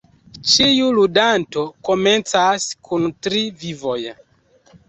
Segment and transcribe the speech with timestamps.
[0.51, 4.01] Ĉiu ludanto komencas kun tri vivoj.